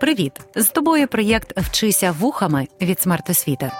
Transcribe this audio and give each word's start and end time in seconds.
Привіт! 0.00 0.32
З 0.54 0.68
тобою 0.68 1.08
проєкт 1.08 1.58
Вчися 1.60 2.12
вухами 2.12 2.68
від 2.80 3.00
смертосвіти. 3.00 3.70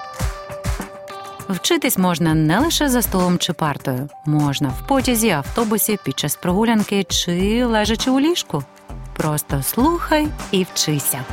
Вчитись 1.48 1.98
можна 1.98 2.34
не 2.34 2.58
лише 2.58 2.88
за 2.88 3.02
столом 3.02 3.38
чи 3.38 3.52
партою, 3.52 4.08
можна 4.26 4.68
в 4.68 4.86
потязі, 4.88 5.30
автобусі, 5.30 5.98
під 6.04 6.18
час 6.18 6.36
прогулянки 6.36 7.04
чи 7.04 7.64
лежачи 7.64 8.10
у 8.10 8.20
ліжку. 8.20 8.64
Просто 9.16 9.62
слухай 9.62 10.28
і 10.50 10.64
вчися. 10.72 11.24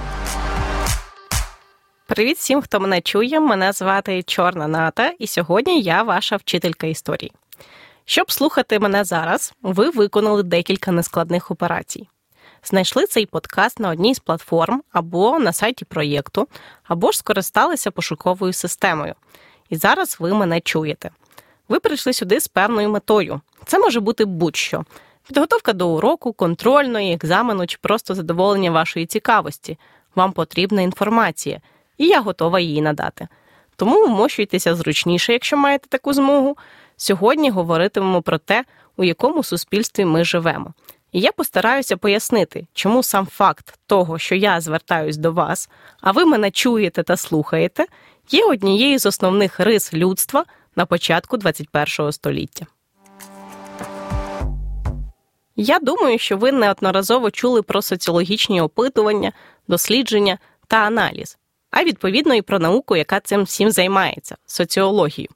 Привіт 2.07 2.37
всім, 2.37 2.61
хто 2.61 2.79
мене 2.79 3.01
чує. 3.01 3.39
Мене 3.39 3.71
звати 3.71 4.23
Чорна 4.23 4.67
Ната, 4.67 5.13
і 5.19 5.27
сьогодні 5.27 5.81
я 5.81 6.03
ваша 6.03 6.35
вчителька 6.35 6.87
історії. 6.87 7.31
Щоб 8.05 8.31
слухати 8.31 8.79
мене 8.79 9.03
зараз, 9.03 9.53
ви 9.61 9.89
виконали 9.89 10.43
декілька 10.43 10.91
нескладних 10.91 11.51
операцій. 11.51 12.07
Знайшли 12.67 13.05
цей 13.05 13.25
подкаст 13.25 13.79
на 13.79 13.89
одній 13.89 14.15
з 14.15 14.19
платформ 14.19 14.83
або 14.91 15.39
на 15.39 15.53
сайті 15.53 15.85
проєкту, 15.85 16.47
або 16.83 17.11
ж 17.11 17.17
скористалися 17.17 17.91
пошуковою 17.91 18.53
системою. 18.53 19.15
І 19.69 19.75
зараз 19.75 20.17
ви 20.19 20.33
мене 20.33 20.61
чуєте. 20.61 21.09
Ви 21.69 21.79
прийшли 21.79 22.13
сюди 22.13 22.39
з 22.39 22.47
певною 22.47 22.89
метою. 22.89 23.41
Це 23.65 23.79
може 23.79 23.99
бути 23.99 24.25
будь-що: 24.25 24.83
підготовка 25.27 25.73
до 25.73 25.89
уроку, 25.89 26.33
контрольної, 26.33 27.13
екзамену 27.13 27.67
чи 27.67 27.77
просто 27.81 28.15
задоволення 28.15 28.71
вашої 28.71 29.05
цікавості. 29.05 29.77
Вам 30.15 30.31
потрібна 30.31 30.81
інформація, 30.81 31.61
і 31.97 32.07
я 32.07 32.21
готова 32.21 32.59
її 32.59 32.81
надати. 32.81 33.27
Тому 33.75 34.05
вмощуйтеся 34.05 34.75
зручніше, 34.75 35.33
якщо 35.33 35.57
маєте 35.57 35.87
таку 35.89 36.13
змогу. 36.13 36.57
Сьогодні 36.97 37.49
говоритимемо 37.49 38.21
про 38.21 38.37
те, 38.37 38.65
у 38.97 39.03
якому 39.03 39.43
суспільстві 39.43 40.05
ми 40.05 40.23
живемо. 40.23 40.73
І 41.15 41.19
я 41.19 41.31
постараюся 41.31 41.97
пояснити, 41.97 42.67
чому 42.73 43.03
сам 43.03 43.25
факт 43.25 43.79
того, 43.87 44.19
що 44.19 44.35
я 44.35 44.61
звертаюсь 44.61 45.17
до 45.17 45.31
вас, 45.31 45.69
а 46.01 46.11
ви 46.11 46.25
мене 46.25 46.51
чуєте 46.51 47.03
та 47.03 47.17
слухаєте, 47.17 47.85
є 48.31 48.45
однією 48.45 48.99
з 48.99 49.05
основних 49.05 49.59
рис 49.59 49.93
людства 49.93 50.45
на 50.75 50.85
початку 50.85 51.37
21 51.37 52.11
століття. 52.11 52.65
Я 55.55 55.79
думаю, 55.79 56.17
що 56.17 56.37
ви 56.37 56.51
неодноразово 56.51 57.31
чули 57.31 57.61
про 57.61 57.81
соціологічні 57.81 58.61
опитування, 58.61 59.31
дослідження 59.67 60.37
та 60.67 60.77
аналіз, 60.77 61.37
а 61.71 61.83
відповідно 61.83 62.35
і 62.35 62.41
про 62.41 62.59
науку, 62.59 62.95
яка 62.95 63.19
цим 63.19 63.43
всім 63.43 63.71
займається 63.71 64.35
соціологію. 64.45 65.27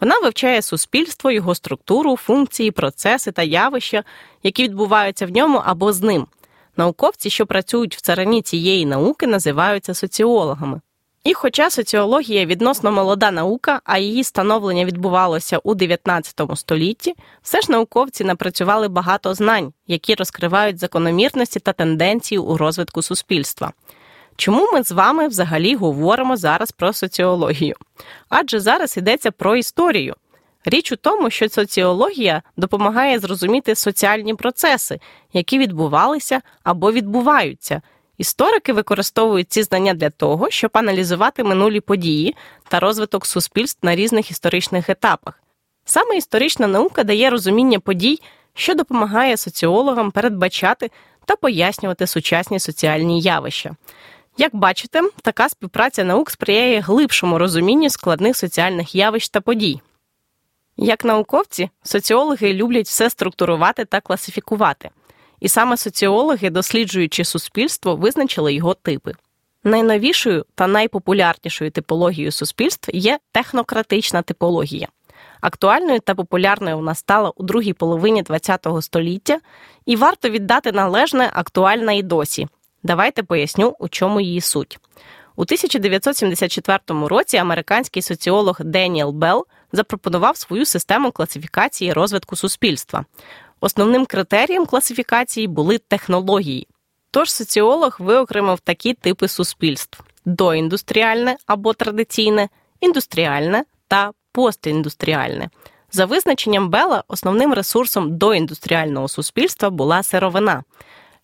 Вона 0.00 0.18
вивчає 0.18 0.62
суспільство, 0.62 1.30
його 1.30 1.54
структуру, 1.54 2.16
функції, 2.16 2.70
процеси 2.70 3.32
та 3.32 3.42
явища, 3.42 4.04
які 4.42 4.62
відбуваються 4.62 5.26
в 5.26 5.30
ньому 5.30 5.62
або 5.64 5.92
з 5.92 6.02
ним. 6.02 6.26
Науковці, 6.76 7.30
що 7.30 7.46
працюють 7.46 7.96
в 7.96 8.00
царині 8.00 8.42
цієї 8.42 8.86
науки, 8.86 9.26
називаються 9.26 9.94
соціологами. 9.94 10.80
І 11.24 11.34
хоча 11.34 11.70
соціологія 11.70 12.46
відносно 12.46 12.92
молода 12.92 13.30
наука, 13.30 13.80
а 13.84 13.98
її 13.98 14.24
становлення 14.24 14.84
відбувалося 14.84 15.58
у 15.58 15.74
19 15.74 16.40
столітті, 16.54 17.14
все 17.42 17.60
ж 17.60 17.72
науковці 17.72 18.24
напрацювали 18.24 18.88
багато 18.88 19.34
знань, 19.34 19.72
які 19.86 20.14
розкривають 20.14 20.78
закономірності 20.78 21.60
та 21.60 21.72
тенденції 21.72 22.38
у 22.38 22.56
розвитку 22.56 23.02
суспільства. 23.02 23.72
Чому 24.40 24.68
ми 24.72 24.82
з 24.82 24.92
вами 24.92 25.28
взагалі 25.28 25.74
говоримо 25.74 26.36
зараз 26.36 26.70
про 26.72 26.92
соціологію? 26.92 27.74
Адже 28.28 28.60
зараз 28.60 28.96
йдеться 28.96 29.30
про 29.30 29.56
історію. 29.56 30.14
Річ 30.64 30.92
у 30.92 30.96
тому, 30.96 31.30
що 31.30 31.48
соціологія 31.48 32.42
допомагає 32.56 33.18
зрозуміти 33.18 33.74
соціальні 33.74 34.34
процеси, 34.34 35.00
які 35.32 35.58
відбувалися 35.58 36.40
або 36.62 36.92
відбуваються. 36.92 37.82
Історики 38.18 38.72
використовують 38.72 39.52
ці 39.52 39.62
знання 39.62 39.94
для 39.94 40.10
того, 40.10 40.50
щоб 40.50 40.70
аналізувати 40.74 41.44
минулі 41.44 41.80
події 41.80 42.36
та 42.68 42.80
розвиток 42.80 43.26
суспільств 43.26 43.78
на 43.82 43.96
різних 43.96 44.30
історичних 44.30 44.90
етапах. 44.90 45.42
Саме 45.84 46.16
історична 46.16 46.66
наука 46.66 47.04
дає 47.04 47.30
розуміння 47.30 47.80
подій, 47.80 48.20
що 48.54 48.74
допомагає 48.74 49.36
соціологам 49.36 50.10
передбачати 50.10 50.90
та 51.24 51.36
пояснювати 51.36 52.06
сучасні 52.06 52.60
соціальні 52.60 53.20
явища. 53.20 53.76
Як 54.40 54.56
бачите, 54.56 55.02
така 55.22 55.48
співпраця 55.48 56.04
наук 56.04 56.30
сприяє 56.30 56.80
глибшому 56.80 57.38
розумінню 57.38 57.90
складних 57.90 58.36
соціальних 58.36 58.94
явищ 58.94 59.28
та 59.28 59.40
подій. 59.40 59.80
Як 60.76 61.04
науковці, 61.04 61.70
соціологи 61.82 62.52
люблять 62.52 62.86
все 62.86 63.10
структурувати 63.10 63.84
та 63.84 64.00
класифікувати, 64.00 64.90
і 65.40 65.48
саме 65.48 65.76
соціологи, 65.76 66.50
досліджуючи 66.50 67.24
суспільство, 67.24 67.96
визначили 67.96 68.54
його 68.54 68.74
типи. 68.74 69.12
Найновішою 69.64 70.46
та 70.54 70.66
найпопулярнішою 70.66 71.70
типологією 71.70 72.32
суспільств 72.32 72.90
є 72.92 73.18
технократична 73.32 74.22
типологія. 74.22 74.88
Актуальною 75.40 76.00
та 76.00 76.14
популярною 76.14 76.76
вона 76.76 76.94
стала 76.94 77.32
у 77.36 77.42
другій 77.42 77.72
половині 77.72 78.24
ХХ 78.24 78.82
століття, 78.82 79.38
і 79.86 79.96
варто 79.96 80.30
віддати 80.30 80.72
належне 80.72 81.30
актуальна 81.34 81.92
і 81.92 82.02
досі. 82.02 82.48
Давайте 82.82 83.22
поясню, 83.22 83.76
у 83.78 83.88
чому 83.88 84.20
її 84.20 84.40
суть. 84.40 84.78
У 85.36 85.42
1974 85.42 86.78
році 86.88 87.36
американський 87.36 88.02
соціолог 88.02 88.56
Деніел 88.60 89.10
Белл 89.10 89.46
запропонував 89.72 90.36
свою 90.36 90.64
систему 90.64 91.12
класифікації 91.12 91.92
розвитку 91.92 92.36
суспільства. 92.36 93.04
Основним 93.60 94.06
критерієм 94.06 94.66
класифікації 94.66 95.46
були 95.46 95.78
технології. 95.78 96.68
Тож 97.10 97.32
соціолог 97.32 97.96
виокремив 97.98 98.60
такі 98.60 98.94
типи 98.94 99.28
суспільств: 99.28 100.00
доіндустріальне 100.24 101.36
або 101.46 101.72
традиційне, 101.72 102.48
індустріальне 102.80 103.64
та 103.88 104.12
постіндустріальне. 104.32 105.50
За 105.92 106.04
визначенням 106.04 106.70
Белла, 106.70 107.04
основним 107.08 107.54
ресурсом 107.54 108.18
доіндустріального 108.18 109.08
суспільства 109.08 109.70
була 109.70 110.02
сировина. 110.02 110.64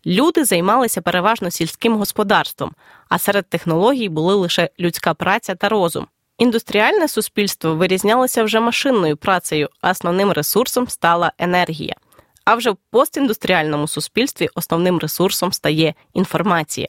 Люди 0.07 0.45
займалися 0.45 1.01
переважно 1.01 1.51
сільським 1.51 1.97
господарством, 1.97 2.73
а 3.09 3.19
серед 3.19 3.49
технологій 3.49 4.09
були 4.09 4.35
лише 4.35 4.71
людська 4.81 5.15
праця 5.15 5.55
та 5.55 5.69
розум. 5.69 6.07
Індустріальне 6.39 7.09
суспільство 7.09 7.75
вирізнялося 7.75 8.45
вже 8.45 8.61
машинною 8.61 9.17
працею, 9.17 9.69
а 9.81 9.91
основним 9.91 10.33
ресурсом 10.33 10.89
стала 10.89 11.33
енергія. 11.39 11.95
А 12.45 12.55
вже 12.55 12.71
в 12.71 12.77
постіндустріальному 12.91 13.89
суспільстві 13.89 14.49
основним 14.55 14.99
ресурсом 14.99 15.53
стає 15.53 15.95
інформація. 16.15 16.89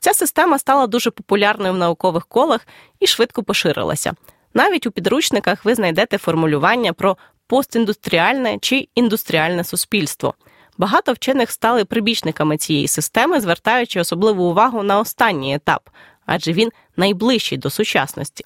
Ця 0.00 0.14
система 0.14 0.58
стала 0.58 0.86
дуже 0.86 1.10
популярною 1.10 1.72
в 1.72 1.76
наукових 1.76 2.26
колах 2.26 2.66
і 3.00 3.06
швидко 3.06 3.42
поширилася. 3.42 4.12
Навіть 4.54 4.86
у 4.86 4.90
підручниках 4.90 5.64
ви 5.64 5.74
знайдете 5.74 6.18
формулювання 6.18 6.92
про 6.92 7.16
постіндустріальне 7.46 8.58
чи 8.58 8.88
індустріальне 8.94 9.64
суспільство. 9.64 10.34
Багато 10.80 11.12
вчених 11.12 11.50
стали 11.50 11.84
прибічниками 11.84 12.56
цієї 12.56 12.88
системи, 12.88 13.40
звертаючи 13.40 14.00
особливу 14.00 14.44
увагу 14.44 14.82
на 14.82 14.98
останній 14.98 15.54
етап, 15.54 15.90
адже 16.26 16.52
він 16.52 16.70
найближчий 16.96 17.58
до 17.58 17.70
сучасності. 17.70 18.44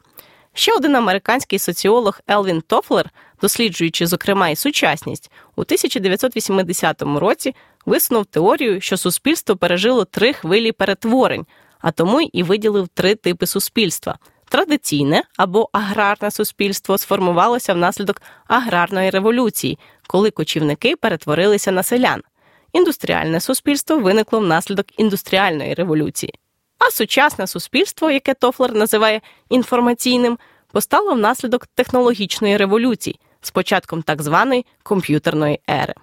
Ще 0.55 0.73
один 0.73 0.97
американський 0.97 1.59
соціолог 1.59 2.21
Елвін 2.31 2.61
Тофлер, 2.61 3.11
досліджуючи, 3.43 4.07
зокрема, 4.07 4.49
і 4.49 4.57
сучасність, 4.57 5.31
у 5.57 5.61
1980 5.61 7.03
році 7.03 7.55
висунув 7.87 8.27
теорію, 8.27 8.81
що 8.81 8.97
суспільство 8.97 9.57
пережило 9.57 10.05
три 10.05 10.33
хвилі 10.33 10.73
перетворень, 10.73 11.47
а 11.81 11.91
тому 11.91 12.21
і 12.21 12.43
виділив 12.43 12.89
три 12.89 13.15
типи 13.15 13.47
суспільства. 13.47 14.19
Традиційне 14.49 15.23
або 15.37 15.69
аграрне 15.73 16.31
суспільство 16.31 16.99
сформувалося 16.99 17.75
внаслідок 17.75 18.23
аграрної 18.47 19.11
революції, 19.11 19.79
коли 20.07 20.31
кочівники 20.31 20.97
перетворилися 20.97 21.73
на 21.73 21.83
селян. 21.83 22.23
Індустріальне 22.73 23.41
суспільство 23.41 23.99
виникло 23.99 24.41
внаслідок 24.41 25.01
індустріальної 25.01 25.75
революції. 25.75 26.35
А 26.79 26.91
сучасне 26.91 27.47
суспільство, 27.47 28.11
яке 28.11 28.35
Тофлер 28.35 28.75
називає 28.75 29.21
інформаційним, 29.49 30.39
постало 30.73 31.15
внаслідок 31.15 31.67
технологічної 31.67 32.57
революції 32.57 33.21
з 33.41 33.51
початком 33.51 34.03
так 34.03 34.23
званої 34.23 34.67
комп'ютерної 34.83 35.61
ери. 35.71 35.95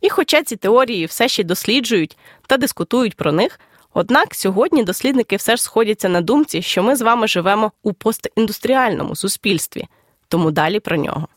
І 0.00 0.10
хоча 0.10 0.42
ці 0.42 0.56
теорії 0.56 1.06
все 1.06 1.28
ще 1.28 1.44
досліджують 1.44 2.16
та 2.46 2.56
дискутують 2.56 3.16
про 3.16 3.32
них, 3.32 3.60
однак 3.94 4.34
сьогодні 4.34 4.84
дослідники 4.84 5.36
все 5.36 5.56
ж 5.56 5.62
сходяться 5.62 6.08
на 6.08 6.20
думці, 6.20 6.62
що 6.62 6.82
ми 6.82 6.96
з 6.96 7.02
вами 7.02 7.28
живемо 7.28 7.72
у 7.82 7.92
постіндустріальному 7.92 9.16
суспільстві, 9.16 9.88
тому 10.28 10.50
далі 10.50 10.80
про 10.80 10.96
нього. 10.96 11.28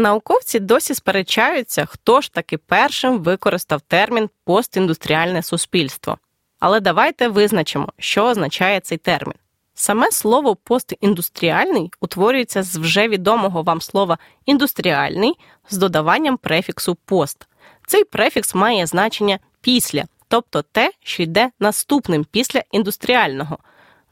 Науковці 0.00 0.60
досі 0.60 0.94
сперечаються, 0.94 1.86
хто 1.86 2.20
ж 2.20 2.32
таки 2.32 2.58
першим 2.58 3.18
використав 3.18 3.80
термін 3.80 4.30
постіндустріальне 4.44 5.42
суспільство. 5.42 6.18
Але 6.58 6.80
давайте 6.80 7.28
визначимо, 7.28 7.92
що 7.98 8.24
означає 8.24 8.80
цей 8.80 8.98
термін. 8.98 9.34
Саме 9.74 10.10
слово 10.10 10.56
постіндустріальний 10.56 11.90
утворюється 12.00 12.62
з 12.62 12.76
вже 12.76 13.08
відомого 13.08 13.62
вам 13.62 13.80
слова 13.80 14.18
індустріальний 14.46 15.34
з 15.70 15.76
додаванням 15.76 16.36
префіксу 16.36 16.94
пост. 16.94 17.46
Цей 17.86 18.04
префікс 18.04 18.54
має 18.54 18.86
значення 18.86 19.38
після, 19.60 20.04
тобто 20.28 20.62
те, 20.62 20.92
що 21.02 21.22
йде 21.22 21.50
наступним 21.60 22.24
після 22.24 22.62
індустріального. 22.70 23.58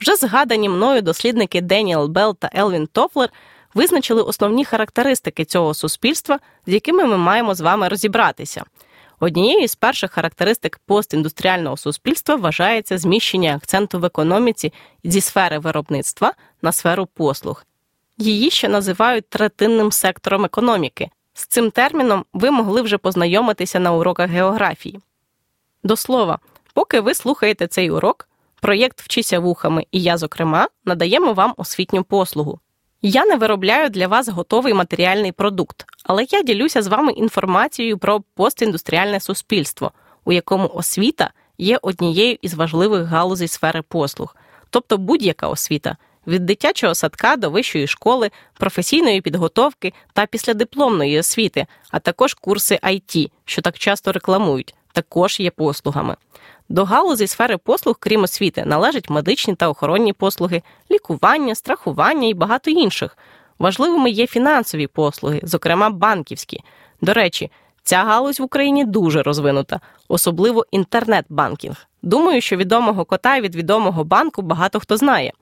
Вже 0.00 0.16
згадані 0.16 0.68
мною 0.68 1.02
дослідники 1.02 1.60
Деніел 1.60 2.06
Белл 2.06 2.36
та 2.36 2.50
Елвін 2.54 2.86
Тофлер 2.86 3.30
визначили 3.74 4.22
основні 4.22 4.64
характеристики 4.64 5.44
цього 5.44 5.74
суспільства, 5.74 6.38
з 6.66 6.72
якими 6.72 7.04
ми 7.04 7.16
маємо 7.16 7.54
з 7.54 7.60
вами 7.60 7.88
розібратися. 7.88 8.64
Однією 9.20 9.68
з 9.68 9.74
перших 9.74 10.12
характеристик 10.12 10.80
постіндустріального 10.86 11.76
суспільства 11.76 12.36
вважається 12.36 12.98
зміщення 12.98 13.54
акценту 13.54 13.98
в 13.98 14.04
економіці 14.04 14.72
зі 15.04 15.20
сфери 15.20 15.58
виробництва 15.58 16.32
на 16.62 16.72
сферу 16.72 17.06
послуг. 17.06 17.64
Її 18.18 18.50
ще 18.50 18.68
називають 18.68 19.28
третинним 19.28 19.92
сектором 19.92 20.44
економіки. 20.44 21.10
З 21.34 21.46
цим 21.46 21.70
терміном 21.70 22.24
ви 22.32 22.50
могли 22.50 22.82
вже 22.82 22.98
познайомитися 22.98 23.78
на 23.78 23.92
уроках 23.92 24.30
географії. 24.30 25.00
До 25.84 25.96
слова, 25.96 26.38
поки 26.74 27.00
ви 27.00 27.14
слухаєте 27.14 27.66
цей 27.66 27.90
урок, 27.90 28.28
проєкт 28.60 29.00
Вчися 29.00 29.38
вухами 29.38 29.86
і 29.92 30.02
я, 30.02 30.16
зокрема, 30.16 30.68
надаємо 30.84 31.32
вам 31.32 31.54
освітню 31.56 32.04
послугу. 32.04 32.60
Я 33.06 33.26
не 33.26 33.36
виробляю 33.36 33.90
для 33.90 34.08
вас 34.08 34.28
готовий 34.28 34.74
матеріальний 34.74 35.32
продукт, 35.32 35.84
але 36.04 36.26
я 36.30 36.42
ділюся 36.42 36.82
з 36.82 36.86
вами 36.86 37.12
інформацією 37.12 37.98
про 37.98 38.20
постіндустріальне 38.20 39.20
суспільство, 39.20 39.92
у 40.24 40.32
якому 40.32 40.68
освіта 40.74 41.30
є 41.58 41.78
однією 41.82 42.38
із 42.42 42.54
важливих 42.54 43.06
галузей 43.06 43.48
сфери 43.48 43.82
послуг, 43.82 44.36
тобто 44.70 44.98
будь-яка 44.98 45.48
освіта 45.48 45.96
від 46.26 46.46
дитячого 46.46 46.94
садка 46.94 47.36
до 47.36 47.50
вищої 47.50 47.86
школи, 47.86 48.30
професійної 48.58 49.20
підготовки 49.20 49.92
та 50.12 50.26
післядипломної 50.26 51.18
освіти, 51.18 51.66
а 51.90 51.98
також 51.98 52.34
курси 52.34 52.78
IT, 52.82 53.30
що 53.44 53.62
так 53.62 53.78
часто 53.78 54.12
рекламують, 54.12 54.74
також 54.92 55.40
є 55.40 55.50
послугами. 55.50 56.16
До 56.68 56.84
галузі 56.84 57.26
сфери 57.26 57.56
послуг, 57.56 57.96
крім 58.00 58.22
освіти, 58.22 58.64
належать 58.64 59.10
медичні 59.10 59.54
та 59.54 59.68
охоронні 59.68 60.12
послуги, 60.12 60.62
лікування, 60.90 61.54
страхування 61.54 62.28
і 62.28 62.34
багато 62.34 62.70
інших. 62.70 63.18
Важливими 63.58 64.10
є 64.10 64.26
фінансові 64.26 64.86
послуги, 64.86 65.40
зокрема 65.42 65.90
банківські. 65.90 66.60
До 67.00 67.14
речі, 67.14 67.50
ця 67.82 68.04
галузь 68.04 68.40
в 68.40 68.42
Україні 68.42 68.84
дуже 68.84 69.22
розвинута, 69.22 69.80
особливо 70.08 70.66
інтернет-банкінг. 70.70 71.86
Думаю, 72.02 72.40
що 72.40 72.56
відомого 72.56 73.04
кота 73.04 73.40
від 73.40 73.54
відомого 73.54 74.04
банку 74.04 74.42
багато 74.42 74.80
хто 74.80 74.96
знає. 74.96 75.32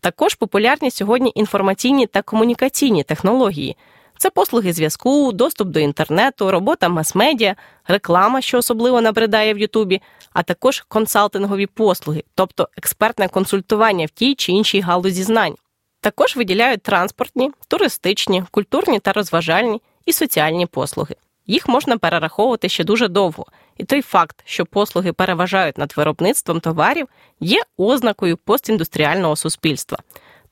Також 0.00 0.34
популярні 0.34 0.90
сьогодні 0.90 1.32
інформаційні 1.34 2.06
та 2.06 2.22
комунікаційні 2.22 3.02
технології. 3.02 3.76
Це 4.18 4.30
послуги 4.30 4.72
зв'язку, 4.72 5.32
доступ 5.32 5.68
до 5.68 5.80
інтернету, 5.80 6.50
робота 6.50 6.88
мас-медіа, 6.88 7.56
реклама, 7.88 8.40
що 8.40 8.58
особливо 8.58 9.00
набридає 9.00 9.54
в 9.54 9.58
Ютубі, 9.58 10.02
а 10.32 10.42
також 10.42 10.84
консалтингові 10.88 11.66
послуги, 11.66 12.24
тобто 12.34 12.68
експертне 12.76 13.28
консультування 13.28 14.06
в 14.06 14.10
тій 14.10 14.34
чи 14.34 14.52
іншій 14.52 14.80
галузі 14.80 15.22
знань. 15.22 15.54
Також 16.00 16.36
виділяють 16.36 16.82
транспортні, 16.82 17.50
туристичні, 17.68 18.44
культурні 18.50 18.98
та 19.00 19.12
розважальні 19.12 19.82
і 20.06 20.12
соціальні 20.12 20.66
послуги. 20.66 21.14
Їх 21.46 21.68
можна 21.68 21.98
перераховувати 21.98 22.68
ще 22.68 22.84
дуже 22.84 23.08
довго, 23.08 23.46
і 23.76 23.84
той 23.84 24.02
факт, 24.02 24.42
що 24.44 24.66
послуги 24.66 25.12
переважають 25.12 25.78
над 25.78 25.94
виробництвом 25.96 26.60
товарів, 26.60 27.08
є 27.40 27.62
ознакою 27.76 28.36
постіндустріального 28.36 29.36
суспільства. 29.36 29.98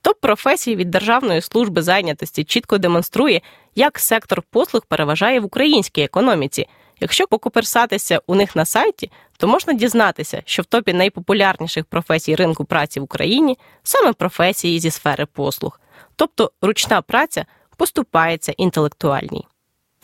Топ 0.03 0.21
професії 0.21 0.77
від 0.77 0.91
Державної 0.91 1.41
служби 1.41 1.83
зайнятості 1.83 2.45
чітко 2.45 2.79
демонструє, 2.79 3.41
як 3.75 3.99
сектор 3.99 4.43
послуг 4.51 4.83
переважає 4.89 5.41
в 5.41 5.45
українській 5.45 6.03
економіці. 6.03 6.67
Якщо 7.01 7.27
покуперсатися 7.27 8.21
у 8.27 8.35
них 8.35 8.57
на 8.57 8.65
сайті, 8.65 9.11
то 9.37 9.49
можна 9.49 9.73
дізнатися, 9.73 10.43
що 10.45 10.63
в 10.63 10.65
топі 10.65 10.93
найпопулярніших 10.93 11.85
професій 11.85 12.35
ринку 12.35 12.65
праці 12.65 13.01
в 13.01 13.03
Україні 13.03 13.59
саме 13.83 14.13
професії 14.13 14.81
зі 14.81 14.91
сфери 14.91 15.27
послуг, 15.27 15.81
тобто 16.17 16.53
ручна 16.63 17.03
праця 17.03 17.47
поступається 17.77 18.53
інтелектуальній. 18.57 19.47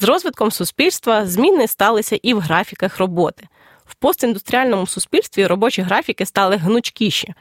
З 0.00 0.04
розвитком 0.04 0.50
суспільства 0.50 1.26
зміни 1.26 1.66
сталися 1.66 2.18
і 2.22 2.34
в 2.34 2.40
графіках 2.40 2.98
роботи. 2.98 3.48
В 3.86 3.94
постіндустріальному 3.94 4.86
суспільстві 4.86 5.46
робочі 5.46 5.82
графіки 5.82 6.26
стали 6.26 6.56
гнучкіші. 6.56 7.34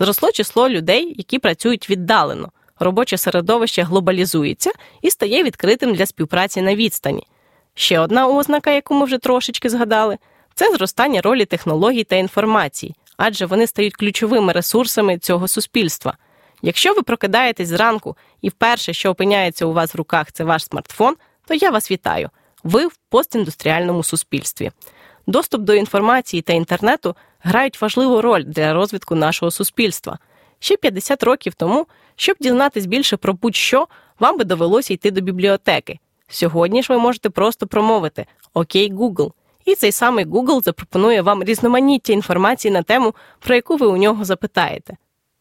Зросло 0.00 0.32
число 0.32 0.68
людей, 0.68 1.14
які 1.18 1.38
працюють 1.38 1.90
віддалено. 1.90 2.48
Робоче 2.78 3.16
середовище 3.16 3.82
глобалізується 3.82 4.70
і 5.02 5.10
стає 5.10 5.42
відкритим 5.42 5.94
для 5.94 6.06
співпраці 6.06 6.62
на 6.62 6.74
відстані. 6.74 7.26
Ще 7.74 8.00
одна 8.00 8.28
ознака, 8.28 8.70
яку 8.70 8.94
ми 8.94 9.04
вже 9.04 9.18
трошечки 9.18 9.68
згадали, 9.68 10.18
це 10.54 10.72
зростання 10.72 11.20
ролі 11.20 11.44
технологій 11.44 12.04
та 12.04 12.16
інформації, 12.16 12.94
адже 13.16 13.46
вони 13.46 13.66
стають 13.66 13.96
ключовими 13.96 14.52
ресурсами 14.52 15.18
цього 15.18 15.48
суспільства. 15.48 16.16
Якщо 16.62 16.94
ви 16.94 17.02
прокидаєтесь 17.02 17.68
зранку 17.68 18.16
і 18.42 18.48
вперше, 18.48 18.92
що 18.92 19.10
опиняється 19.10 19.66
у 19.66 19.72
вас 19.72 19.94
в 19.94 19.98
руках, 19.98 20.32
це 20.32 20.44
ваш 20.44 20.64
смартфон, 20.64 21.16
то 21.46 21.54
я 21.54 21.70
вас 21.70 21.90
вітаю. 21.90 22.30
Ви 22.64 22.86
в 22.86 22.96
постіндустріальному 23.08 24.02
суспільстві. 24.02 24.70
Доступ 25.30 25.62
до 25.62 25.74
інформації 25.74 26.42
та 26.42 26.52
інтернету 26.52 27.16
грають 27.40 27.80
важливу 27.80 28.22
роль 28.22 28.44
для 28.44 28.72
розвитку 28.72 29.14
нашого 29.14 29.50
суспільства. 29.50 30.18
Ще 30.58 30.76
50 30.76 31.22
років 31.22 31.54
тому, 31.54 31.86
щоб 32.16 32.36
дізнатись 32.40 32.86
більше 32.86 33.16
про 33.16 33.32
будь-що, 33.32 33.88
вам 34.18 34.38
би 34.38 34.44
довелося 34.44 34.94
йти 34.94 35.10
до 35.10 35.20
бібліотеки. 35.20 35.98
Сьогодні 36.28 36.82
ж 36.82 36.92
ви 36.92 36.98
можете 36.98 37.30
просто 37.30 37.66
промовити 37.66 38.26
Окей, 38.54 38.92
Google. 38.92 39.32
І 39.64 39.74
цей 39.74 39.92
самий 39.92 40.24
Google 40.24 40.62
запропонує 40.62 41.22
вам 41.22 41.44
різноманіття 41.44 42.12
інформації 42.12 42.72
на 42.72 42.82
тему, 42.82 43.14
про 43.38 43.54
яку 43.54 43.76
ви 43.76 43.86
у 43.86 43.96
нього 43.96 44.24
запитаєте. 44.24 44.96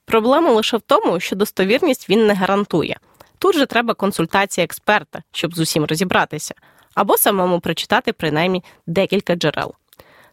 Проблема 0.06 0.51
лише 0.51 0.77
в 0.77 0.81
тому, 0.81 1.19
що 1.19 1.36
достовірність 1.36 2.09
він 2.09 2.27
не 2.27 2.33
гарантує. 2.33 2.97
Тут 3.38 3.56
же 3.56 3.65
треба 3.65 3.94
консультація 3.94 4.65
експерта, 4.65 5.24
щоб 5.31 5.56
з 5.56 5.59
усім 5.59 5.86
розібратися, 5.86 6.56
або 7.00 7.18
самому 7.18 7.60
прочитати 7.60 8.13
принаймні 8.13 8.63
декілька 8.88 9.36
джерел. 9.36 9.74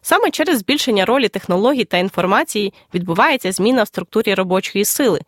Саме 0.02 0.30
через 0.30 0.58
збільшення 0.58 1.04
ролі 1.04 1.28
технологій 1.28 1.84
та 1.84 1.96
інформації 1.96 2.74
відбувається 2.94 3.52
зміна 3.52 3.82
в 3.82 3.86
структурі 3.86 4.34
робочої 4.34 4.84
сили, 4.84 5.20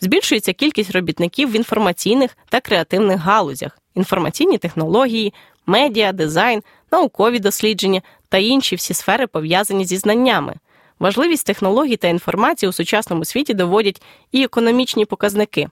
збільшується 0.00 0.52
кількість 0.52 0.90
робітників 0.90 1.50
в 1.50 1.56
інформаційних 1.56 2.36
та 2.48 2.60
креативних 2.60 3.20
галузях, 3.20 3.78
інформаційні 3.94 4.58
технології, 4.58 5.34
медіа, 5.66 6.12
дизайн, 6.12 6.62
наукові 6.92 7.38
дослідження 7.38 8.02
та 8.28 8.38
інші 8.38 8.76
всі 8.76 8.94
сфери 8.94 9.26
пов'язані 9.26 9.84
зі 9.84 9.96
знаннями. 9.96 10.54
Важливість 10.98 11.46
технологій 11.46 11.96
та 11.96 12.08
інформації 12.08 12.70
у 12.70 12.72
сучасному 12.72 13.24
світі 13.24 13.54
доводять 13.54 14.02
і 14.32 14.44
економічні 14.44 15.04
показники. 15.04 15.68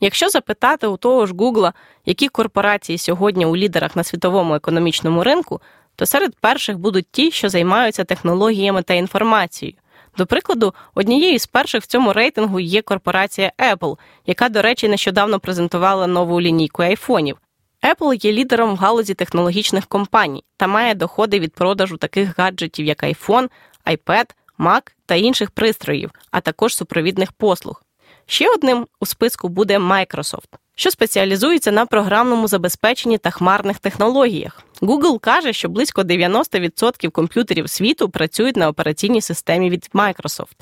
Якщо 0.00 0.28
запитати 0.28 0.86
у 0.86 0.96
того 0.96 1.26
ж 1.26 1.34
Гугла, 1.38 1.72
які 2.06 2.28
корпорації 2.28 2.98
сьогодні 2.98 3.46
у 3.46 3.56
лідерах 3.56 3.96
на 3.96 4.04
світовому 4.04 4.54
економічному 4.54 5.24
ринку, 5.24 5.60
то 5.96 6.06
серед 6.06 6.34
перших 6.34 6.78
будуть 6.78 7.06
ті, 7.10 7.30
що 7.30 7.48
займаються 7.48 8.04
технологіями 8.04 8.82
та 8.82 8.94
інформацією. 8.94 9.76
До 10.18 10.26
прикладу, 10.26 10.74
однією 10.94 11.38
з 11.38 11.46
перших 11.46 11.82
в 11.82 11.86
цьому 11.86 12.12
рейтингу 12.12 12.60
є 12.60 12.82
корпорація 12.82 13.52
Apple, 13.58 13.98
яка, 14.26 14.48
до 14.48 14.62
речі, 14.62 14.88
нещодавно 14.88 15.40
презентувала 15.40 16.06
нову 16.06 16.40
лінійку 16.40 16.82
айфонів. 16.82 17.38
Apple 17.82 18.24
є 18.24 18.32
лідером 18.32 18.74
в 18.74 18.76
галузі 18.76 19.14
технологічних 19.14 19.86
компаній 19.86 20.44
та 20.56 20.66
має 20.66 20.94
доходи 20.94 21.40
від 21.40 21.54
продажу 21.54 21.96
таких 21.96 22.38
гаджетів, 22.38 22.86
як 22.86 23.02
iPhone, 23.02 23.48
iPad, 23.86 24.30
Mac 24.58 24.82
та 25.06 25.14
інших 25.14 25.50
пристроїв, 25.50 26.10
а 26.30 26.40
також 26.40 26.76
супровідних 26.76 27.32
послуг. 27.32 27.82
Ще 28.30 28.50
одним 28.50 28.86
у 29.00 29.06
списку 29.06 29.48
буде 29.48 29.78
Microsoft, 29.78 30.48
що 30.74 30.90
спеціалізується 30.90 31.72
на 31.72 31.86
програмному 31.86 32.48
забезпеченні 32.48 33.18
та 33.18 33.30
хмарних 33.30 33.78
технологіях. 33.78 34.62
Google 34.80 35.18
каже, 35.18 35.52
що 35.52 35.68
близько 35.68 36.02
90% 36.02 37.10
комп'ютерів 37.10 37.70
світу 37.70 38.08
працюють 38.08 38.56
на 38.56 38.68
операційній 38.68 39.20
системі 39.20 39.70
від 39.70 39.90
Microsoft. 39.94 40.56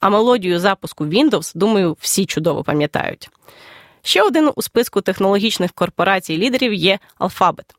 А 0.00 0.10
мелодію 0.10 0.60
запуску 0.60 1.04
Windows, 1.04 1.52
думаю, 1.54 1.96
всі 2.00 2.26
чудово 2.26 2.64
пам'ятають. 2.64 3.30
Ще 4.02 4.22
один 4.22 4.50
у 4.56 4.62
списку 4.62 5.00
технологічних 5.00 5.72
корпорацій 5.72 6.38
лідерів 6.38 6.74
є 6.74 6.98
Alphabet, 7.20 7.74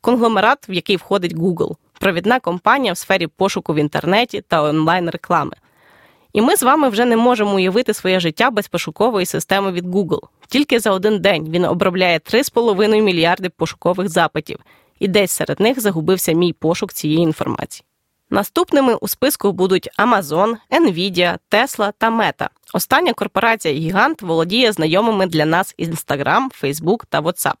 конгломерат, 0.00 0.68
в 0.68 0.72
який 0.72 0.96
входить 0.96 1.34
Google, 1.34 1.76
провідна 2.00 2.40
компанія 2.40 2.92
в 2.92 2.98
сфері 2.98 3.26
пошуку 3.26 3.74
в 3.74 3.76
інтернеті 3.76 4.40
та 4.48 4.62
онлайн 4.62 5.10
реклами. 5.10 5.56
І 6.34 6.42
ми 6.42 6.56
з 6.56 6.62
вами 6.62 6.88
вже 6.88 7.04
не 7.04 7.16
можемо 7.16 7.54
уявити 7.54 7.94
своє 7.94 8.20
життя 8.20 8.50
без 8.50 8.68
пошукової 8.68 9.26
системи 9.26 9.72
від 9.72 9.86
Google. 9.86 10.20
Тільки 10.48 10.80
за 10.80 10.90
один 10.90 11.20
день 11.20 11.50
він 11.50 11.64
обробляє 11.64 12.18
3,5 12.18 13.02
мільярди 13.02 13.48
пошукових 13.48 14.08
запитів, 14.08 14.58
і 14.98 15.08
десь 15.08 15.30
серед 15.30 15.60
них 15.60 15.80
загубився 15.80 16.32
мій 16.32 16.52
пошук 16.52 16.92
цієї 16.92 17.20
інформації. 17.20 17.84
Наступними 18.30 18.94
у 18.94 19.08
списку 19.08 19.52
будуть 19.52 19.88
Amazon, 19.98 20.56
Nvidia, 20.70 21.38
Tesla 21.50 21.92
та 21.98 22.10
Meta. 22.10 22.48
Остання 22.72 23.12
корпорація 23.12 23.74
Гігант 23.74 24.22
володіє 24.22 24.72
знайомими 24.72 25.26
для 25.26 25.46
нас 25.46 25.74
Instagram, 25.78 26.62
Facebook 26.62 27.02
та 27.08 27.20
WhatsApp. 27.20 27.56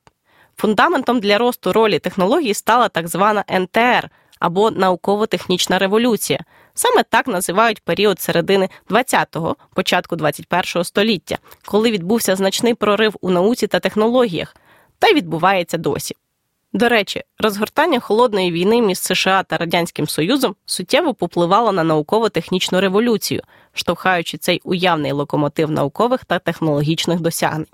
Фундаментом 0.56 1.20
для 1.20 1.38
росту 1.38 1.72
ролі 1.72 1.98
технологій 1.98 2.54
стала 2.54 2.88
так 2.88 3.08
звана 3.08 3.44
НТР 3.50 4.10
або 4.38 4.70
науково-технічна 4.70 5.78
революція. 5.78 6.40
Саме 6.74 7.02
так 7.02 7.26
називають 7.26 7.82
період 7.82 8.20
середини 8.20 8.68
20-го, 8.90 9.56
початку 9.74 10.16
21-го 10.16 10.84
століття, 10.84 11.38
коли 11.64 11.90
відбувся 11.90 12.36
значний 12.36 12.74
прорив 12.74 13.16
у 13.20 13.30
науці 13.30 13.66
та 13.66 13.80
технологіях, 13.80 14.56
та 14.98 15.08
й 15.08 15.14
відбувається 15.14 15.78
досі. 15.78 16.16
До 16.72 16.88
речі, 16.88 17.22
розгортання 17.38 18.00
холодної 18.00 18.52
війни 18.52 18.82
між 18.82 18.98
США 18.98 19.42
та 19.42 19.56
Радянським 19.56 20.08
Союзом 20.08 20.54
суттєво 20.66 21.14
попливало 21.14 21.72
на 21.72 21.84
науково-технічну 21.84 22.80
революцію, 22.80 23.42
штовхаючи 23.72 24.38
цей 24.38 24.60
уявний 24.64 25.12
локомотив 25.12 25.70
наукових 25.70 26.24
та 26.24 26.38
технологічних 26.38 27.20
досягнень, 27.20 27.66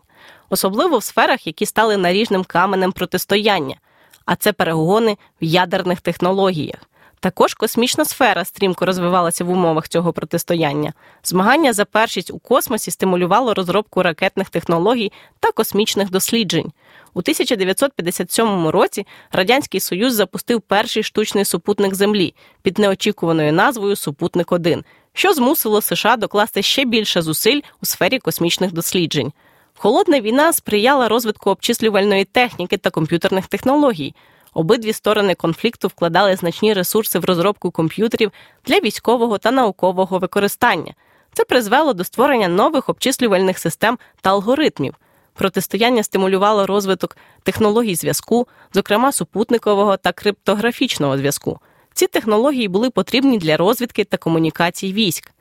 особливо 0.48 0.98
в 0.98 1.02
сферах, 1.02 1.46
які 1.46 1.66
стали 1.66 1.96
наріжним 1.96 2.44
каменем 2.44 2.92
протистояння, 2.92 3.76
а 4.24 4.36
це 4.36 4.52
перегони 4.52 5.16
в 5.42 5.44
ядерних 5.44 6.00
технологіях. 6.00 6.89
Також 7.22 7.54
космічна 7.54 8.04
сфера 8.04 8.44
стрімко 8.44 8.86
розвивалася 8.86 9.44
в 9.44 9.50
умовах 9.50 9.88
цього 9.88 10.12
протистояння. 10.12 10.92
Змагання 11.22 11.72
за 11.72 11.84
першість 11.84 12.30
у 12.30 12.38
космосі 12.38 12.90
стимулювало 12.90 13.54
розробку 13.54 14.02
ракетних 14.02 14.50
технологій 14.50 15.12
та 15.40 15.52
космічних 15.52 16.10
досліджень. 16.10 16.72
У 17.14 17.18
1957 17.18 18.68
році 18.68 19.06
Радянський 19.32 19.80
Союз 19.80 20.14
запустив 20.14 20.60
перший 20.60 21.02
штучний 21.02 21.44
супутник 21.44 21.94
Землі 21.94 22.34
під 22.62 22.78
неочікуваною 22.78 23.52
назвою 23.52 23.96
Супутник 23.96 24.52
1 24.52 24.84
що 25.12 25.32
змусило 25.32 25.80
США 25.80 26.16
докласти 26.16 26.62
ще 26.62 26.84
більше 26.84 27.22
зусиль 27.22 27.60
у 27.82 27.86
сфері 27.86 28.18
космічних 28.18 28.72
досліджень. 28.72 29.32
Холодна 29.74 30.20
війна 30.20 30.52
сприяла 30.52 31.08
розвитку 31.08 31.50
обчислювальної 31.50 32.24
техніки 32.24 32.76
та 32.76 32.90
комп'ютерних 32.90 33.46
технологій. 33.46 34.14
Обидві 34.54 34.92
сторони 34.92 35.34
конфлікту 35.34 35.88
вкладали 35.88 36.36
значні 36.36 36.72
ресурси 36.72 37.18
в 37.18 37.24
розробку 37.24 37.70
комп'ютерів 37.70 38.32
для 38.66 38.80
військового 38.80 39.38
та 39.38 39.50
наукового 39.50 40.18
використання. 40.18 40.94
Це 41.32 41.44
призвело 41.44 41.92
до 41.92 42.04
створення 42.04 42.48
нових 42.48 42.88
обчислювальних 42.88 43.58
систем 43.58 43.98
та 44.20 44.30
алгоритмів. 44.30 44.94
Протистояння 45.34 46.02
стимулювало 46.02 46.66
розвиток 46.66 47.16
технологій 47.42 47.94
зв'язку, 47.94 48.48
зокрема 48.74 49.12
супутникового 49.12 49.96
та 49.96 50.12
криптографічного 50.12 51.18
зв'язку. 51.18 51.58
Ці 51.94 52.06
технології 52.06 52.68
були 52.68 52.90
потрібні 52.90 53.38
для 53.38 53.56
розвідки 53.56 54.04
та 54.04 54.16
комунікацій 54.16 54.92
військ. 54.92 55.32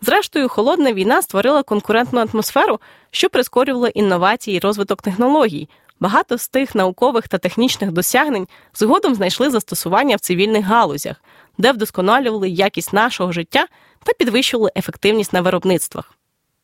Зрештою, 0.00 0.48
холодна 0.48 0.92
війна 0.92 1.22
створила 1.22 1.62
конкурентну 1.62 2.26
атмосферу, 2.32 2.80
що 3.10 3.30
прискорювала 3.30 3.88
інновації 3.88 4.56
і 4.56 4.60
розвиток 4.60 5.02
технологій. 5.02 5.68
Багато 6.00 6.38
з 6.38 6.48
тих 6.48 6.74
наукових 6.74 7.28
та 7.28 7.38
технічних 7.38 7.92
досягнень 7.92 8.48
згодом 8.74 9.14
знайшли 9.14 9.50
застосування 9.50 10.16
в 10.16 10.20
цивільних 10.20 10.64
галузях, 10.64 11.16
де 11.58 11.72
вдосконалювали 11.72 12.48
якість 12.48 12.92
нашого 12.92 13.32
життя 13.32 13.66
та 14.04 14.12
підвищували 14.12 14.70
ефективність 14.76 15.32
на 15.32 15.40
виробництвах. 15.40 16.18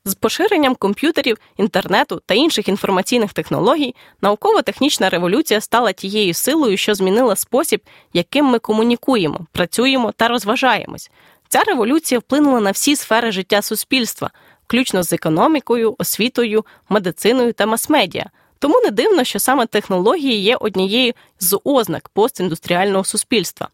З 0.07 0.15
поширенням 0.15 0.75
комп'ютерів, 0.75 1.37
інтернету 1.57 2.23
та 2.27 2.35
інших 2.35 2.69
інформаційних 2.69 3.33
технологій 3.33 3.95
науково-технічна 4.23 5.11
революція 5.11 5.61
стала 5.61 5.93
тією 5.93 6.35
силою, 6.35 6.77
що 6.77 6.95
змінила 6.95 7.37
спосіб, 7.37 7.81
яким 8.13 8.47
ми 8.47 8.59
комунікуємо, 8.59 9.47
працюємо 9.53 10.13
та 10.13 10.29
розважаємось. 10.29 11.11
Ця 11.49 11.63
революція 11.63 12.19
вплинула 12.19 12.61
на 12.61 12.71
всі 12.71 12.97
сфери 12.97 13.33
життя 13.33 13.63
суспільства, 13.63 14.31
включно 14.67 15.03
з 15.03 15.13
економікою, 15.13 15.95
освітою, 15.99 16.65
медициною 16.89 17.53
та 17.53 17.67
мас-медіа. 17.67 18.27
Тому 18.59 18.81
не 18.81 18.91
дивно, 18.91 19.25
що 19.25 19.39
саме 19.39 19.67
технології 19.67 20.43
є 20.43 20.57
однією 20.57 21.13
з 21.41 21.61
ознак 21.65 22.09
постіндустріального 22.09 23.05
суспільства. 23.05 23.69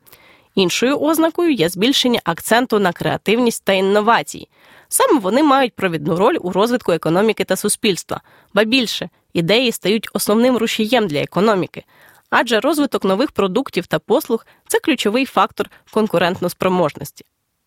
Іншою 0.54 0.98
ознакою 0.98 1.52
є 1.52 1.68
збільшення 1.68 2.20
акценту 2.24 2.78
на 2.78 2.92
креативність 2.92 3.64
та 3.64 3.72
інновації. 3.72 4.48
Саме 4.88 5.20
вони 5.20 5.42
мають 5.42 5.72
провідну 5.72 6.16
роль 6.16 6.38
у 6.40 6.52
розвитку 6.52 6.92
економіки 6.92 7.44
та 7.44 7.56
суспільства, 7.56 8.20
ба 8.54 8.64
більше 8.64 9.08
ідеї 9.32 9.72
стають 9.72 10.08
основним 10.12 10.56
рушієм 10.56 11.06
для 11.06 11.20
економіки, 11.20 11.84
адже 12.30 12.60
розвиток 12.60 13.04
нових 13.04 13.32
продуктів 13.32 13.86
та 13.86 13.98
послуг 13.98 14.46
це 14.68 14.78
ключовий 14.78 15.24
фактор 15.24 15.70
конкурентноспроможності. 15.90 17.24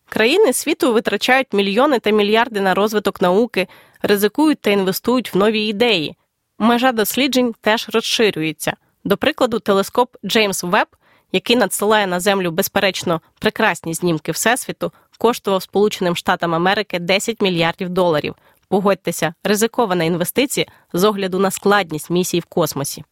Країни 0.08 0.52
світу 0.52 0.92
витрачають 0.92 1.52
мільйони 1.52 1.98
та 1.98 2.10
мільярди 2.10 2.60
на 2.60 2.74
розвиток 2.74 3.22
науки, 3.22 3.68
ризикують 4.02 4.60
та 4.60 4.70
інвестують 4.70 5.34
в 5.34 5.36
нові 5.36 5.66
ідеї. 5.66 6.16
Межа 6.64 6.92
досліджень 6.92 7.54
теж 7.60 7.88
розширюється. 7.92 8.72
До 9.04 9.16
прикладу, 9.16 9.58
телескоп 9.58 10.16
Джеймс 10.24 10.62
Веб, 10.62 10.86
який 11.32 11.56
надсилає 11.56 12.06
на 12.06 12.20
Землю 12.20 12.50
безперечно 12.50 13.20
прекрасні 13.38 13.94
знімки 13.94 14.32
Всесвіту, 14.32 14.92
коштував 15.18 15.62
Сполученим 15.62 16.16
Штатам 16.16 16.54
Америки 16.54 16.98
10 16.98 17.42
мільярдів 17.42 17.88
доларів. 17.88 18.34
Погодьтеся, 18.68 19.34
ризикована 19.44 20.04
інвестиція 20.04 20.66
з 20.92 21.04
огляду 21.04 21.38
на 21.38 21.50
складність 21.50 22.10
місії 22.10 22.40
в 22.40 22.44
космосі. 22.44 23.04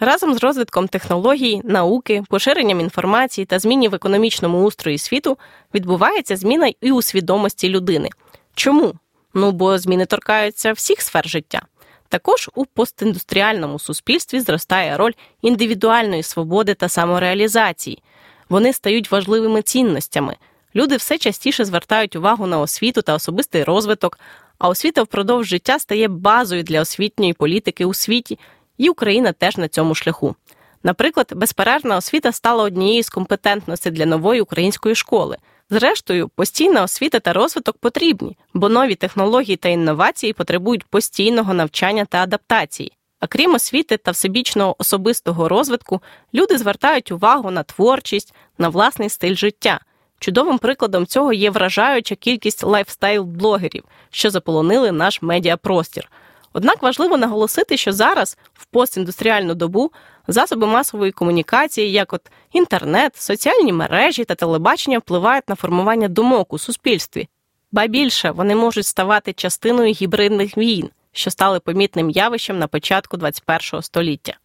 Разом 0.00 0.34
з 0.34 0.42
розвитком 0.42 0.88
технологій, 0.88 1.60
науки, 1.64 2.22
поширенням 2.28 2.80
інформації 2.80 3.44
та 3.44 3.58
зміні 3.58 3.88
в 3.88 3.94
економічному 3.94 4.64
устрої 4.64 4.98
світу 4.98 5.38
відбувається 5.74 6.36
зміна 6.36 6.72
і 6.80 6.92
у 6.92 7.02
свідомості 7.02 7.68
людини. 7.68 8.08
Чому? 8.54 8.94
Ну 9.34 9.52
бо 9.52 9.78
зміни 9.78 10.06
торкаються 10.06 10.72
всіх 10.72 11.00
сфер 11.00 11.28
життя. 11.28 11.62
Також 12.08 12.50
у 12.54 12.64
постіндустріальному 12.64 13.78
суспільстві 13.78 14.40
зростає 14.40 14.96
роль 14.96 15.12
індивідуальної 15.42 16.22
свободи 16.22 16.74
та 16.74 16.88
самореалізації. 16.88 18.02
Вони 18.48 18.72
стають 18.72 19.10
важливими 19.10 19.62
цінностями. 19.62 20.36
Люди 20.74 20.96
все 20.96 21.18
частіше 21.18 21.64
звертають 21.64 22.16
увагу 22.16 22.46
на 22.46 22.60
освіту 22.60 23.02
та 23.02 23.14
особистий 23.14 23.64
розвиток, 23.64 24.18
а 24.58 24.68
освіта 24.68 25.02
впродовж 25.02 25.46
життя 25.46 25.78
стає 25.78 26.08
базою 26.08 26.62
для 26.62 26.80
освітньої 26.80 27.32
політики 27.32 27.84
у 27.84 27.94
світі, 27.94 28.38
і 28.78 28.88
Україна 28.88 29.32
теж 29.32 29.56
на 29.56 29.68
цьому 29.68 29.94
шляху. 29.94 30.36
Наприклад, 30.82 31.32
безперервна 31.36 31.96
освіта 31.96 32.32
стала 32.32 32.64
однією 32.64 33.02
з 33.02 33.08
компетентностей 33.08 33.92
для 33.92 34.06
нової 34.06 34.40
української 34.40 34.94
школи. 34.94 35.36
Зрештою, 35.74 36.28
постійна 36.28 36.82
освіта 36.82 37.20
та 37.20 37.32
розвиток 37.32 37.78
потрібні, 37.78 38.36
бо 38.54 38.68
нові 38.68 38.94
технології 38.94 39.56
та 39.56 39.68
інновації 39.68 40.32
потребують 40.32 40.84
постійного 40.84 41.54
навчання 41.54 42.04
та 42.04 42.18
адаптації. 42.18 42.92
А 43.20 43.26
крім 43.26 43.54
освіти 43.54 43.96
та 43.96 44.10
всебічного 44.10 44.76
особистого 44.78 45.48
розвитку, 45.48 46.02
люди 46.34 46.58
звертають 46.58 47.12
увагу 47.12 47.50
на 47.50 47.62
творчість, 47.62 48.34
на 48.58 48.68
власний 48.68 49.08
стиль 49.08 49.34
життя. 49.34 49.80
Чудовим 50.18 50.58
прикладом 50.58 51.06
цього 51.06 51.32
є 51.32 51.50
вражаюча 51.50 52.14
кількість 52.14 52.64
лайфстайл-блогерів, 52.64 53.82
що 54.10 54.30
заполонили 54.30 54.92
наш 54.92 55.22
медіапростір. 55.22 56.10
Однак 56.56 56.82
важливо 56.82 57.16
наголосити, 57.16 57.76
що 57.76 57.92
зараз, 57.92 58.38
в 58.54 58.64
постіндустріальну 58.64 59.54
добу, 59.54 59.92
засоби 60.28 60.66
масової 60.66 61.12
комунікації, 61.12 61.92
як 61.92 62.12
от 62.12 62.30
інтернет, 62.52 63.16
соціальні 63.16 63.72
мережі 63.72 64.24
та 64.24 64.34
телебачення, 64.34 64.98
впливають 64.98 65.48
на 65.48 65.54
формування 65.54 66.08
думок 66.08 66.52
у 66.52 66.58
суспільстві, 66.58 67.28
ба 67.72 67.86
більше 67.86 68.30
вони 68.30 68.54
можуть 68.54 68.86
ставати 68.86 69.32
частиною 69.32 69.92
гібридних 69.92 70.58
війн 70.58 70.90
що 71.14 71.30
стали 71.30 71.60
помітним 71.60 72.10
явищем 72.10 72.58
на 72.58 72.66
початку 72.66 73.18
ХХ 73.18 73.82
століття. 73.82 74.36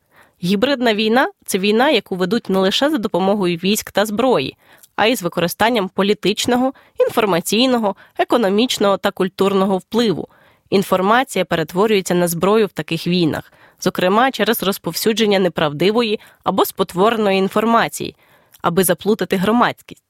Гібридна 0.44 0.94
війна 0.94 1.32
це 1.46 1.58
війна, 1.58 1.90
яку 1.90 2.16
ведуть 2.16 2.50
не 2.50 2.60
лише 2.60 2.90
за 2.90 2.98
допомогою 2.98 3.58
військ 3.58 3.92
та 3.92 4.06
зброї, 4.06 4.58
а 4.96 5.06
й 5.06 5.16
з 5.16 5.22
використанням 5.22 5.90
політичного, 5.90 6.74
інформаційного, 7.00 7.96
економічного 8.18 8.98
та 8.98 9.12
культурного 9.12 9.78
впливу. 9.78 10.28
Інформація 10.70 11.46
перетворюється 11.46 12.14
на 12.14 12.28
зброю 12.28 12.66
в 12.66 12.72
таких 12.72 13.08
війнах, 13.08 13.54
зокрема 13.82 14.32
через 14.32 14.64
розповсюдження 14.64 15.40
неправдивої 15.40 16.20
або 16.44 16.66
спотвореної 16.66 17.40
інформації, 17.40 18.16
аби 18.62 18.84
заплутати 18.84 19.36
громадськість. 19.36 20.04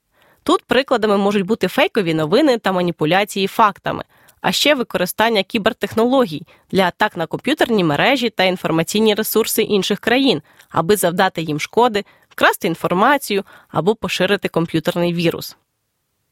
Тут 0.43 0.63
прикладами 0.65 1.17
можуть 1.17 1.45
бути 1.45 1.67
фейкові 1.67 2.13
новини 2.13 2.57
та 2.57 2.71
маніпуляції 2.71 3.47
фактами 3.47 4.03
а 4.41 4.51
ще 4.51 4.75
використання 4.75 5.43
кібертехнологій 5.43 6.41
для 6.71 6.83
атак 6.83 7.17
на 7.17 7.27
комп'ютерні 7.27 7.83
мережі 7.83 8.29
та 8.29 8.43
інформаційні 8.43 9.13
ресурси 9.13 9.61
інших 9.61 9.99
країн, 9.99 10.41
аби 10.69 10.95
завдати 10.95 11.41
їм 11.41 11.59
шкоди, 11.59 12.05
вкрасти 12.29 12.67
інформацію 12.67 13.43
або 13.67 13.95
поширити 13.95 14.47
комп'ютерний 14.47 15.13
вірус. 15.13 15.57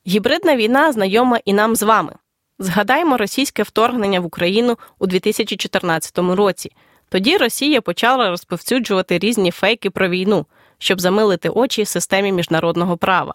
Гібридна 0.08 0.56
війна 0.56 0.92
знайома 0.92 1.40
і 1.46 1.54
нам 1.54 1.76
з 1.76 1.84
вами. 1.84 2.14
Згадаємо 2.60 3.18
російське 3.18 3.64
вторгнення 3.64 4.20
в 4.20 4.26
Україну 4.26 4.78
у 5.00 5.08
2014 5.08 6.18
році. 6.18 6.72
Тоді 7.10 7.38
Росія 7.38 7.82
почала 7.82 8.30
розповсюджувати 8.30 9.20
різні 9.20 9.52
фейки 9.52 9.90
про 9.90 10.10
війну, 10.10 10.46
щоб 10.78 11.02
замилити 11.02 11.50
очі 11.50 11.86
системі 11.86 12.32
міжнародного 12.32 12.98
права. 12.98 13.34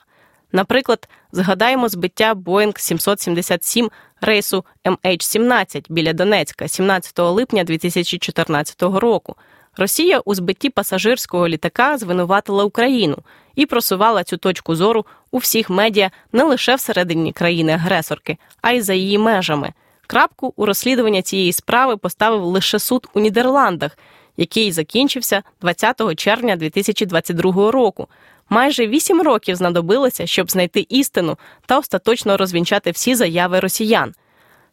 Наприклад, 0.52 1.09
згадаємо 1.33 1.88
збиття 1.88 2.35
Boeing 2.35 2.79
777 2.79 3.91
рейсу 4.21 4.64
MH17 4.85 5.85
біля 5.88 6.12
Донецька 6.12 6.69
17 6.69 7.19
липня 7.19 7.64
2014 7.64 8.83
року. 8.83 9.37
Росія 9.76 10.21
у 10.21 10.35
збитті 10.35 10.71
пасажирського 10.71 11.49
літака 11.49 11.99
звинуватила 11.99 12.64
Україну 12.64 13.19
і 13.54 13.66
просувала 13.66 14.25
цю 14.25 14.37
точку 14.37 14.75
зору 14.75 15.06
у 15.30 15.38
всіх 15.38 15.71
медіа 15.71 16.11
не 16.32 16.44
лише 16.44 16.75
всередині 16.75 17.32
країни-агресорки, 17.32 18.38
а 18.61 18.73
й 18.73 18.80
за 18.80 18.94
її 18.94 19.18
межами. 19.18 19.73
Крапку 20.06 20.54
у 20.56 20.66
розслідування 20.66 21.23
цієї 21.23 21.52
справи 21.52 21.97
поставив 21.97 22.44
лише 22.44 22.78
суд 22.78 23.09
у 23.14 23.21
Нідерландах, 23.21 23.99
який 24.37 24.73
закінчився 24.73 25.42
20 25.61 26.16
червня 26.16 26.56
2022 26.56 27.71
року. 27.71 28.09
Майже 28.49 28.87
вісім 28.87 29.23
років 29.23 29.56
знадобилося, 29.56 30.26
щоб 30.26 30.50
знайти 30.50 30.87
істину 30.88 31.38
та 31.66 31.78
остаточно 31.78 32.37
розвінчати 32.37 32.90
всі 32.90 33.14
заяви 33.14 33.61
росіян. 33.61 34.14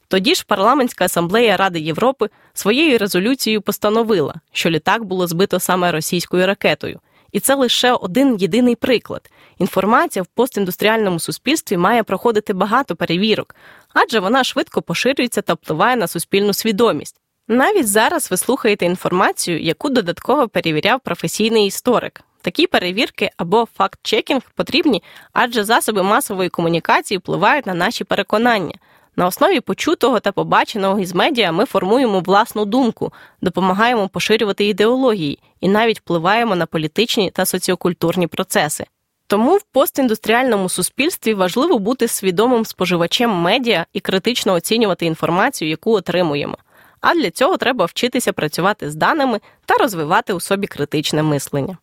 Тоді 0.08 0.36
ж 0.36 0.46
парламентська 0.48 1.06
асамблея 1.06 1.58
Ради 1.58 1.80
Європи 1.80 2.30
своєю 2.54 2.98
резолюцією 2.98 3.62
постановила, 3.62 4.36
що 4.52 4.70
літак 4.70 5.04
було 5.04 5.28
збито 5.28 5.60
саме 5.60 5.92
російською 5.92 6.48
ракетою. 6.48 7.00
І 7.32 7.40
це 7.40 7.56
лише 7.56 7.92
один 7.92 8.36
єдиний 8.40 8.76
приклад. 8.76 9.30
Інформація 9.58 10.24
в 10.24 10.26
постіндустріальному 10.26 11.20
суспільстві 11.20 11.78
має 11.78 12.04
проходити 12.04 12.54
багато 12.54 12.96
перевірок, 12.96 13.56
адже 13.94 14.20
вона 14.20 14.44
швидко 14.44 14.82
поширюється 14.82 15.42
та 15.42 15.54
впливає 15.54 15.96
на 15.96 16.08
суспільну 16.08 16.54
свідомість. 16.54 17.16
Навіть 17.48 17.88
зараз 17.88 18.32
ви 18.32 18.38
слухаєте 18.38 18.86
інформацію, 18.86 19.60
яку 19.60 19.90
додатково 19.90 20.48
перевіряв 20.48 21.00
професійний 21.00 21.66
історик. 21.66 22.22
Такі 22.42 22.68
перевірки 22.68 23.30
або 23.38 23.68
факт-чекінг 23.78 24.42
потрібні, 24.56 25.04
адже 25.34 25.64
засоби 25.64 26.04
масової 26.04 26.50
комунікації 26.50 27.18
впливають 27.18 27.66
на 27.66 27.74
наші 27.74 28.04
переконання. 28.04 28.76
На 29.20 29.28
основі 29.28 29.60
почутого 29.60 30.20
та 30.20 30.32
побаченого 30.32 31.00
із 31.00 31.16
медіа 31.16 31.52
ми 31.52 31.66
формуємо 31.66 32.20
власну 32.20 32.66
думку, 32.66 33.14
допомагаємо 33.42 34.08
поширювати 34.08 34.66
ідеології 34.66 35.40
і 35.62 35.70
навіть 35.70 36.00
впливаємо 36.00 36.56
на 36.56 36.66
політичні 36.66 37.32
та 37.32 37.46
соціокультурні 37.46 38.28
процеси. 38.28 38.86
Тому 39.28 39.56
в 39.56 39.62
постіндустріальному 39.62 40.70
суспільстві 40.70 41.34
важливо 41.34 41.80
бути 41.80 42.08
свідомим 42.08 42.66
споживачем 42.66 43.32
медіа 43.32 43.86
і 43.94 44.00
критично 44.00 44.54
оцінювати 44.54 45.06
інформацію, 45.06 45.70
яку 45.70 45.94
отримуємо. 45.94 46.58
А 47.02 47.14
для 47.14 47.32
цього 47.32 47.58
треба 47.58 47.86
вчитися 47.86 48.34
працювати 48.34 48.92
з 48.92 48.96
даними 48.96 49.40
та 49.66 49.76
розвивати 49.76 50.34
у 50.34 50.40
собі 50.40 50.68
критичне 50.68 51.24
мислення. 51.24 51.78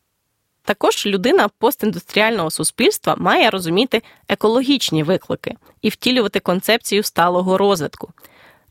Також 0.67 1.07
людина 1.07 1.49
постіндустріального 1.59 2.51
суспільства 2.51 3.15
має 3.19 3.51
розуміти 3.51 4.03
екологічні 4.29 5.03
виклики 5.03 5.55
і 5.83 5.89
втілювати 5.89 6.41
концепцію 6.41 7.03
сталого 7.03 7.59
розвитку. 7.59 8.11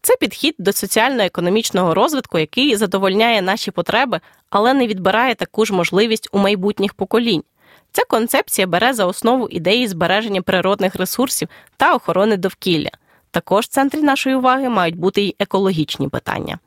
Це 0.02 0.16
підхід 0.16 0.56
до 0.58 0.74
соціально-економічного 0.74 1.94
розвитку, 1.94 2.40
який 2.40 2.76
задовольняє 2.76 3.42
наші 3.42 3.72
потреби, 3.72 4.20
але 4.50 4.74
не 4.74 4.88
відбирає 4.88 5.36
таку 5.36 5.66
ж 5.66 5.74
можливість 5.74 6.30
у 6.32 6.40
майбутніх 6.40 6.94
поколінь. 6.94 7.44
Ця 7.92 8.02
концепція 8.10 8.68
бере 8.68 8.94
за 8.94 9.06
основу 9.06 9.48
ідеї 9.48 9.88
збереження 9.88 10.42
природних 10.42 10.96
ресурсів 10.96 11.50
та 11.78 11.96
охорони 11.96 12.38
довкілля. 12.38 12.92
Також 13.32 13.66
в 13.66 13.70
центрі 13.70 14.02
нашої 14.02 14.36
уваги 14.36 14.70
мають 14.70 14.96
бути 14.96 15.22
й 15.22 15.36
екологічні 15.40 16.10
питання. 16.10 16.60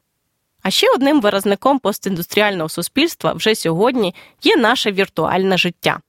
А 0.62 0.70
ще 0.70 0.90
одним 0.94 1.20
виразником 1.20 1.78
постіндустріального 1.78 2.68
суспільства 2.68 3.32
вже 3.32 3.54
сьогодні 3.54 4.14
є 4.42 4.56
наше 4.56 4.92
віртуальне 4.92 5.58
життя. 5.58 6.00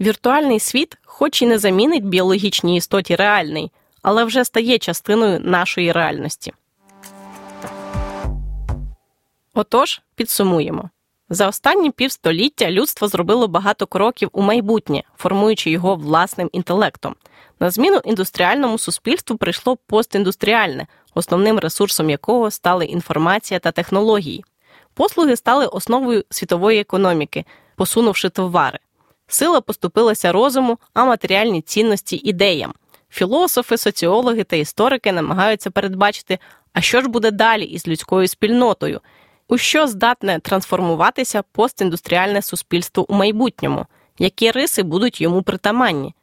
Віртуальний 0.00 0.60
світ, 0.60 0.98
хоч 1.04 1.42
і 1.42 1.46
не 1.46 1.58
замінить 1.58 2.04
біологічній 2.04 2.76
істоті 2.76 3.16
реальний, 3.16 3.72
але 4.02 4.24
вже 4.24 4.44
стає 4.44 4.78
частиною 4.78 5.40
нашої 5.40 5.92
реальності. 5.92 6.52
Отож, 9.54 10.00
підсумуємо. 10.14 10.90
За 11.32 11.48
останні 11.48 11.90
півстоліття 11.90 12.70
людство 12.70 13.08
зробило 13.08 13.48
багато 13.48 13.86
кроків 13.86 14.28
у 14.32 14.42
майбутнє, 14.42 15.02
формуючи 15.16 15.70
його 15.70 15.96
власним 15.96 16.50
інтелектом. 16.52 17.14
На 17.60 17.70
зміну 17.70 18.00
індустріальному 18.04 18.78
суспільству 18.78 19.36
прийшло 19.36 19.76
постіндустріальне, 19.76 20.86
основним 21.14 21.58
ресурсом 21.58 22.10
якого 22.10 22.50
стали 22.50 22.84
інформація 22.84 23.60
та 23.60 23.72
технології. 23.72 24.44
Послуги 24.94 25.36
стали 25.36 25.66
основою 25.66 26.24
світової 26.30 26.80
економіки, 26.80 27.44
посунувши 27.76 28.28
товари. 28.28 28.78
Сила 29.26 29.60
поступилася 29.60 30.32
розуму, 30.32 30.78
а 30.94 31.04
матеріальні 31.04 31.62
цінності 31.62 32.20
ідеям. 32.24 32.74
Філософи, 33.10 33.76
соціологи 33.76 34.44
та 34.44 34.56
історики 34.56 35.12
намагаються 35.12 35.70
передбачити, 35.70 36.38
а 36.72 36.80
що 36.80 37.00
ж 37.00 37.08
буде 37.08 37.30
далі 37.30 37.64
із 37.64 37.88
людською 37.88 38.28
спільнотою, 38.28 39.00
у 39.48 39.58
що 39.58 39.86
здатне 39.86 40.40
трансформуватися 40.40 41.42
постіндустріальне 41.42 42.42
суспільство 42.42 43.12
у 43.12 43.14
майбутньому, 43.14 43.86
які 44.18 44.50
риси 44.50 44.82
будуть 44.82 45.20
йому 45.20 45.42
притаманні. 45.42 46.14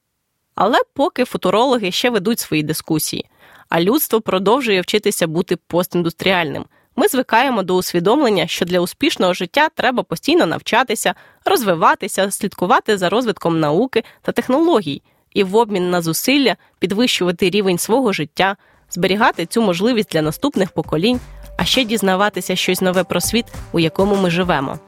Але 0.56 0.78
поки 0.93 1.26
футурологи 1.26 1.91
ще 1.91 2.10
ведуть 2.10 2.39
свої 2.39 2.63
дискусії, 2.63 3.26
а 3.69 3.82
людство 3.82 4.21
продовжує 4.21 4.82
вчитися 4.82 5.27
бути 5.27 5.56
постіндустріальним. 5.56 6.65
Ми 6.95 7.08
звикаємо 7.08 7.63
до 7.63 7.75
усвідомлення, 7.75 8.47
що 8.47 8.65
для 8.65 8.80
успішного 8.80 9.34
життя 9.34 9.69
треба 9.75 10.03
постійно 10.03 10.45
навчатися, 10.45 11.15
розвиватися, 11.45 12.32
слідкувати 12.32 12.97
за 12.97 13.10
розвитком 13.10 13.60
науки 13.60 14.03
та 14.21 14.32
технологій 14.32 15.01
і 15.34 15.43
в 15.43 15.56
обмін 15.56 15.89
на 15.89 16.01
зусилля 16.01 16.56
підвищувати 16.80 17.49
рівень 17.49 17.77
свого 17.77 18.13
життя, 18.13 18.56
зберігати 18.89 19.45
цю 19.45 19.62
можливість 19.62 20.12
для 20.12 20.21
наступних 20.21 20.71
поколінь, 20.71 21.19
а 21.58 21.65
ще 21.65 21.84
дізнаватися 21.84 22.56
щось 22.56 22.82
нове 22.82 23.03
про 23.03 23.21
світ, 23.21 23.45
у 23.71 23.80
якому 23.80 24.15
ми 24.15 24.30
живемо. 24.30 24.80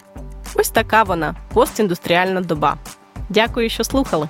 Ось 0.56 0.70
така 0.70 1.04
вона 1.04 1.36
постіндустріальна 1.54 2.42
доба. 2.42 2.78
Дякую, 3.30 3.70
що 3.70 3.84
слухали. 3.84 4.30